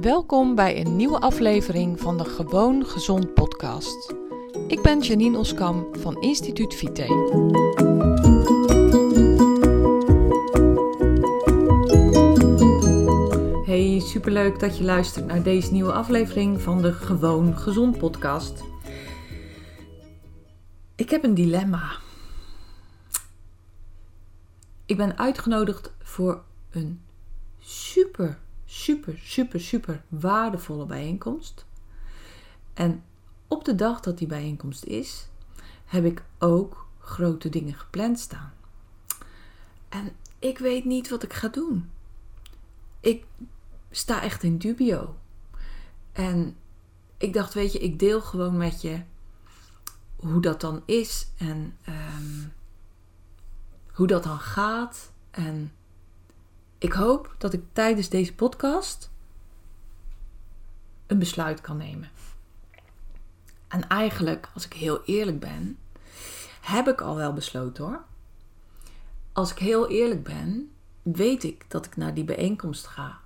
[0.00, 4.14] Welkom bij een nieuwe aflevering van de Gewoon Gezond podcast.
[4.68, 7.02] Ik ben Janine Oskam van Instituut Vite.
[13.66, 18.64] Hey, superleuk dat je luistert naar deze nieuwe aflevering van de Gewoon Gezond podcast.
[20.94, 21.92] Ik heb een dilemma.
[24.86, 27.00] Ik ben uitgenodigd voor een
[27.58, 31.66] super super, super, super waardevolle bijeenkomst.
[32.74, 33.04] En
[33.48, 35.28] op de dag dat die bijeenkomst is,
[35.84, 38.52] heb ik ook grote dingen gepland staan.
[39.88, 41.90] En ik weet niet wat ik ga doen.
[43.00, 43.24] Ik
[43.90, 45.16] sta echt in dubio.
[46.12, 46.56] En
[47.16, 49.02] ik dacht, weet je, ik deel gewoon met je
[50.16, 52.52] hoe dat dan is en um,
[53.92, 55.12] hoe dat dan gaat.
[55.30, 55.72] En
[56.86, 59.10] ik hoop dat ik tijdens deze podcast
[61.06, 62.10] een besluit kan nemen.
[63.68, 65.78] En eigenlijk, als ik heel eerlijk ben,
[66.60, 68.04] heb ik al wel besloten hoor.
[69.32, 70.70] Als ik heel eerlijk ben,
[71.02, 73.18] weet ik dat ik naar die bijeenkomst ga.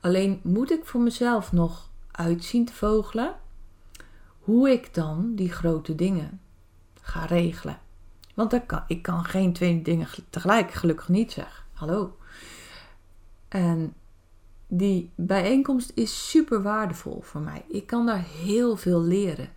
[0.00, 3.36] Alleen moet ik voor mezelf nog uitzien te vogelen
[4.38, 6.40] hoe ik dan die grote dingen
[7.00, 7.80] ga regelen.
[8.34, 11.64] Want kan, ik kan geen twee dingen tegelijk gelukkig niet zeggen.
[11.72, 12.16] Hallo.
[13.48, 13.94] En
[14.66, 17.64] die bijeenkomst is super waardevol voor mij.
[17.68, 19.48] Ik kan daar heel veel leren.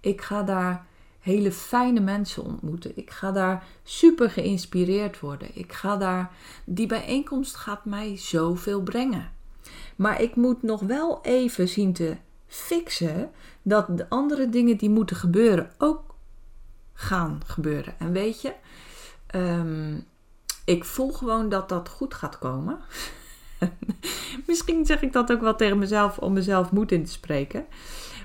[0.00, 0.86] Ik ga daar
[1.20, 2.96] hele fijne mensen ontmoeten.
[2.96, 5.48] Ik ga daar super geïnspireerd worden.
[5.52, 6.30] Ik ga daar.
[6.64, 9.32] Die bijeenkomst gaat mij zoveel brengen.
[9.96, 13.30] Maar ik moet nog wel even zien te fixen
[13.62, 16.14] dat de andere dingen die moeten gebeuren ook
[16.92, 17.98] gaan gebeuren.
[17.98, 18.52] En weet je,
[19.34, 20.04] um,
[20.64, 22.78] ik voel gewoon dat dat goed gaat komen.
[24.46, 27.66] Misschien zeg ik dat ook wel tegen mezelf om mezelf moed in te spreken.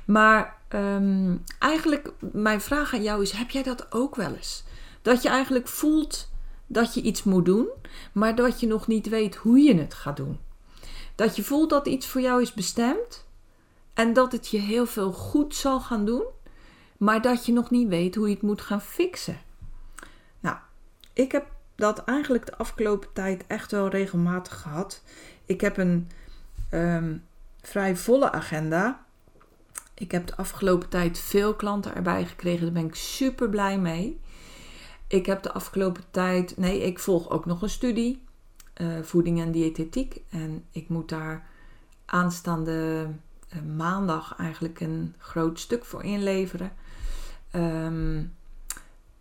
[0.06, 4.64] Maar ehm, eigenlijk, mijn vraag aan jou is: heb jij dat ook wel eens?
[5.02, 6.30] Dat je eigenlijk voelt
[6.68, 7.68] dat je iets moet doen,
[8.12, 10.40] maar dat je nog niet weet hoe je het gaat doen.
[11.16, 13.26] Dat je voelt dat iets voor jou is bestemd
[13.94, 16.24] en dat het je heel veel goed zal gaan doen,
[16.98, 19.42] maar dat je nog niet weet hoe je het moet gaan fixen.
[20.40, 20.58] Nou,
[21.14, 21.46] ik heb
[21.82, 25.04] dat eigenlijk de afgelopen tijd echt wel regelmatig gehad.
[25.46, 26.10] Ik heb een
[26.70, 27.18] ehm,
[27.62, 29.06] vrij volle agenda.
[29.94, 32.62] Ik heb de afgelopen tijd veel klanten erbij gekregen.
[32.64, 34.20] Daar ben ik super blij mee.
[35.08, 36.58] Ik heb de afgelopen tijd.
[36.58, 38.24] Nee, ik volg ook nog een studie.
[38.82, 40.22] Uh, voeding en diëtetiek.
[40.30, 41.48] En ik moet daar
[42.06, 43.08] aanstaande
[43.56, 46.72] uh, maandag eigenlijk een groot stuk voor inleveren.
[47.56, 48.34] Um,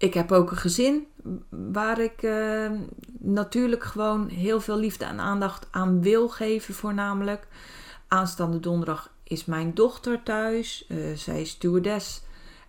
[0.01, 1.07] ik heb ook een gezin
[1.49, 2.71] waar ik uh,
[3.19, 7.47] natuurlijk gewoon heel veel liefde en aandacht aan wil geven, voornamelijk.
[8.09, 10.87] Aanstaande donderdag is mijn dochter thuis.
[10.89, 12.23] Uh, zij is stewardess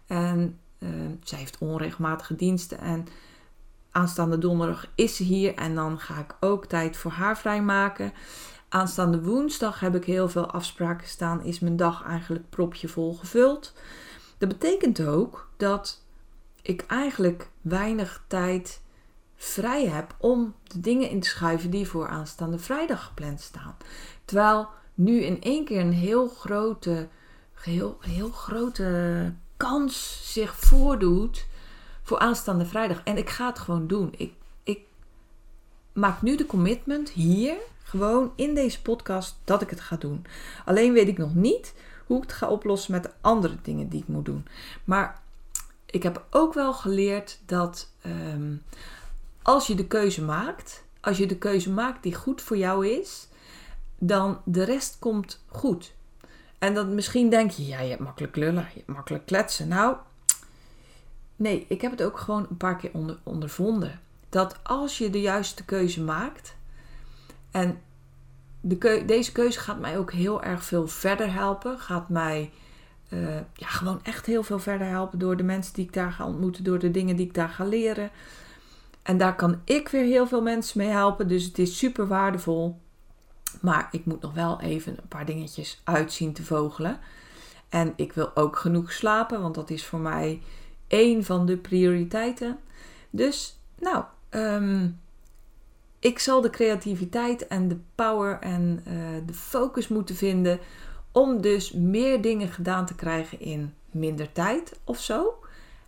[0.08, 0.90] en uh,
[1.24, 2.80] zij heeft onregelmatige diensten.
[2.80, 3.08] En
[3.92, 8.14] aanstaande donderdag is ze hier en dan ga ik ook tijd voor haar vrijmaken.
[8.70, 11.44] Aanstaande woensdag heb ik heel veel afspraken staan.
[11.44, 13.74] Is mijn dag eigenlijk propje vol gevuld.
[14.38, 16.01] Dat betekent ook dat
[16.62, 18.82] ik eigenlijk weinig tijd
[19.36, 23.76] vrij heb om de dingen in te schuiven die voor aanstaande vrijdag gepland staan.
[24.26, 27.08] Terwijl nu in één keer een heel grote,
[27.54, 31.48] heel, heel grote kans zich voordoet
[32.04, 33.02] voor aanstaande vrijdag.
[33.04, 34.14] En ik ga het gewoon doen.
[34.18, 34.34] Ik,
[34.64, 34.80] ik
[35.94, 40.26] maak nu de commitment hier, gewoon in deze podcast, dat ik het ga doen.
[40.66, 41.74] Alleen weet ik nog niet
[42.06, 44.46] hoe ik het ga oplossen met de andere dingen die ik moet doen.
[44.84, 45.21] Maar
[45.92, 48.56] ik heb ook wel geleerd dat ehm,
[49.42, 53.28] als je de keuze maakt, als je de keuze maakt die goed voor jou is,
[53.98, 55.94] dan de rest komt goed.
[56.60, 59.68] En dan misschien denk je, ja, je hebt makkelijk lullen, je hebt makkelijk kletsen.
[59.68, 59.96] Nou,
[61.36, 64.00] nee, ik heb het ook gewoon een paar keer onder, ondervonden.
[64.30, 66.56] Dat als je de juiste keuze maakt,
[67.52, 67.82] en
[68.62, 72.52] de deze keuze gaat mij ook heel erg veel verder helpen, gaat mij
[73.14, 76.26] uh, ja, gewoon echt heel veel verder helpen door de mensen die ik daar ga
[76.26, 78.10] ontmoeten, door de dingen die ik daar ga leren.
[79.04, 82.80] En daar kan ik weer heel veel mensen mee helpen, dus het is super waardevol.
[83.62, 87.00] Maar ik moet nog wel even een paar dingetjes uitzien te vogelen.
[87.70, 90.42] En ik wil ook genoeg slapen, want dat is voor mij
[90.88, 92.60] één van de prioriteiten.
[93.10, 95.00] Dus, nou, um,
[96.00, 98.94] ik zal de creativiteit en de power en uh,
[99.26, 100.60] de focus moeten vinden
[101.12, 105.34] om dus meer dingen gedaan te krijgen in minder tijd of zo.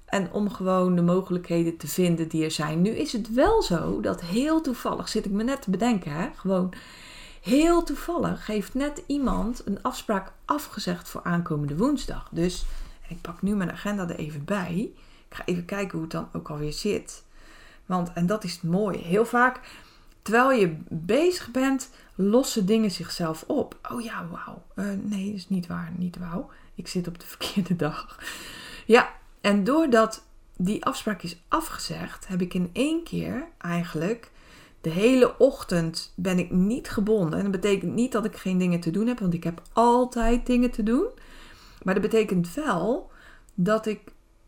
[0.05, 2.81] En om gewoon de mogelijkheden te vinden die er zijn.
[2.81, 6.29] Nu is het wel zo dat heel toevallig, zit ik me net te bedenken, hè,
[6.35, 6.73] gewoon
[7.43, 12.29] Heel toevallig heeft net iemand een afspraak afgezegd voor aankomende woensdag.
[12.31, 12.65] Dus
[13.07, 14.91] ik pak nu mijn agenda er even bij.
[15.29, 17.23] Ik ga even kijken hoe het dan ook alweer zit.
[17.85, 19.59] Want, en dat is mooi, heel vaak
[20.23, 23.79] terwijl je bezig bent, lossen dingen zichzelf op.
[23.91, 24.63] Oh ja, wauw.
[24.75, 26.49] Uh, nee, is niet waar, niet wauw.
[26.75, 28.19] Ik zit op de verkeerde dag.
[28.85, 29.09] Ja,
[29.41, 30.23] en doordat
[30.57, 34.31] die afspraak is afgezegd, heb ik in één keer eigenlijk
[34.83, 37.37] de hele ochtend ben ik niet gebonden.
[37.37, 40.45] En dat betekent niet dat ik geen dingen te doen heb, want ik heb altijd
[40.45, 41.07] dingen te doen.
[41.83, 43.11] Maar dat betekent wel
[43.53, 43.99] dat ik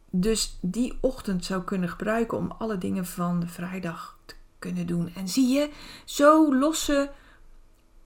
[0.09, 4.34] dus die ochtend zou kunnen gebruiken om alle dingen van de vrijdag te
[4.65, 5.11] kunnen doen.
[5.15, 5.69] En zie je,
[6.05, 7.09] zo lossen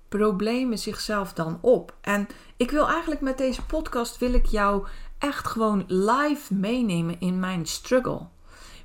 [0.09, 1.95] problemen zichzelf dan op.
[2.01, 2.27] En
[2.57, 7.65] ik wil eigenlijk met deze podcast wil ik jou echt gewoon live meenemen in mijn
[7.65, 8.27] struggle.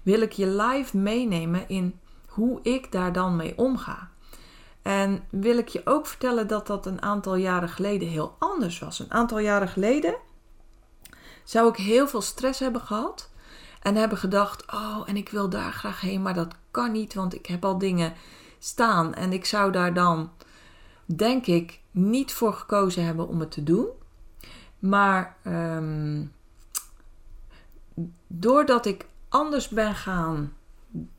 [0.03, 4.11] Wil ik je live meenemen in hoe ik daar dan mee omga.
[4.82, 8.99] En wil ik je ook vertellen dat dat een aantal jaren geleden heel anders was.
[8.99, 10.17] Een aantal jaren geleden
[11.44, 13.31] zou ik heel veel stress hebben gehad.
[13.85, 17.35] En hebben gedacht: oh, en ik wil daar graag heen, maar dat kan niet, want
[17.35, 18.13] ik heb al dingen
[18.59, 19.15] staan.
[19.15, 20.31] En ik zou daar dan,
[21.05, 23.89] denk ik, niet voor gekozen hebben om het te doen.
[24.79, 26.33] Maar um,
[28.27, 30.53] doordat ik anders ben gaan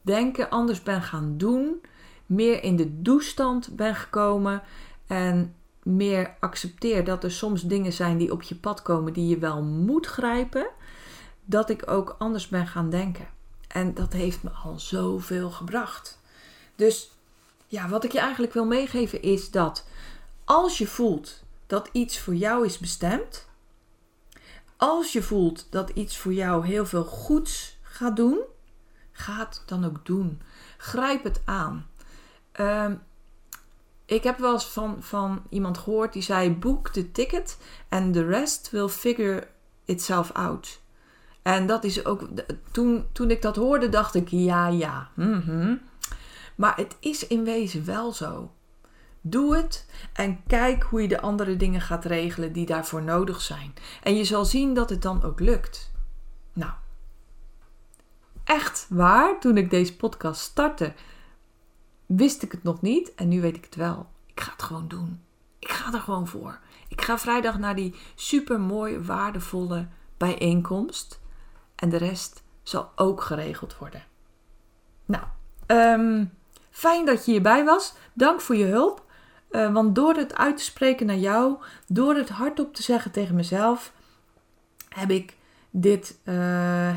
[0.02, 1.82] denken, anders ben gaan doen,
[2.26, 4.62] meer in de doestand ben gekomen
[5.08, 9.38] en meer accepteer dat er soms dingen zijn die op je pad komen die je
[9.38, 10.68] wel moet grijpen,
[11.46, 13.28] dat ik ook anders ben gaan denken.
[13.68, 16.20] En dat heeft me al zoveel gebracht.
[16.76, 17.12] Dus
[17.68, 19.86] ja, wat ik je eigenlijk wil meegeven is dat
[20.44, 23.48] als je voelt dat iets voor jou is bestemd,
[24.78, 28.40] als je voelt dat iets voor jou heel veel goeds gaat doen,
[29.12, 30.42] ga het dan ook doen.
[30.78, 31.88] Grijp het aan.
[32.60, 33.02] Um,
[34.06, 37.58] ik heb wel eens van, van iemand gehoord die zei: boek de ticket
[37.90, 39.48] en the rest will figure
[39.86, 40.80] itself out.
[41.46, 42.28] En dat is ook,
[42.72, 45.10] toen, toen ik dat hoorde, dacht ik: ja, ja.
[45.16, 45.82] Mm
[46.56, 48.52] Maar het is in wezen wel zo.
[49.22, 53.74] Doe het en kijk hoe je de andere dingen gaat regelen die daarvoor nodig zijn.
[54.04, 55.92] En je zal zien dat het dan ook lukt.
[56.54, 56.72] Nou,
[58.44, 60.94] echt waar, toen ik deze podcast startte,
[62.06, 64.08] wist ik het nog niet en nu weet ik het wel.
[64.26, 65.22] Ik ga het gewoon doen.
[65.60, 66.60] Ik ga er gewoon voor.
[66.88, 69.88] Ik ga vrijdag naar die super mooie, waardevolle
[70.18, 71.24] bijeenkomst.
[71.75, 74.04] En de rest zal ook geregeld worden.
[75.06, 75.24] Nou,
[75.68, 76.33] um,
[76.69, 77.94] fijn dat je hierbij was.
[78.13, 79.04] Dank voor je hulp.
[79.51, 81.56] Uh, want door het uit te spreken naar jou,
[81.88, 83.94] door het hardop te zeggen tegen mezelf,
[84.89, 85.36] heb ik
[85.69, 86.36] dit uh,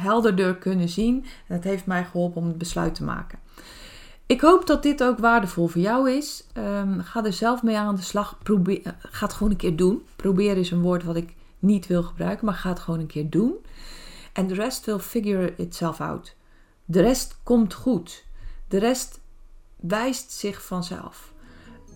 [0.02, 1.24] helderder kunnen zien.
[1.46, 3.38] En het heeft mij geholpen om het besluit te maken.
[4.26, 6.46] Ik hoop dat dit ook waardevol voor jou is.
[6.54, 8.38] Um, ga er zelf mee aan de slag.
[8.42, 10.06] Probeer, uh, ga het gewoon een keer doen.
[10.16, 13.30] Probeer is een woord wat ik niet wil gebruiken, maar ga het gewoon een keer
[13.30, 13.54] doen.
[14.38, 16.34] En de rest will figure itself out.
[16.84, 18.24] De rest komt goed.
[18.68, 19.20] De rest
[19.76, 21.32] wijst zich vanzelf.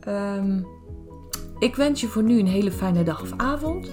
[0.09, 0.67] Um,
[1.59, 3.91] ik wens je voor nu een hele fijne dag of avond.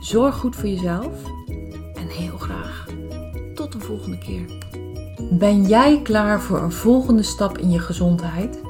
[0.00, 1.24] Zorg goed voor jezelf.
[1.94, 2.86] En heel graag
[3.54, 4.44] tot de volgende keer.
[5.30, 8.60] Ben jij klaar voor een volgende stap in je gezondheid?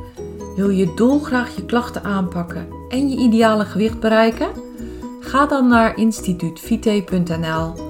[0.56, 4.50] Wil je dolgraag je klachten aanpakken en je ideale gewicht bereiken?
[5.21, 7.90] Ga dan naar instituutvite.nl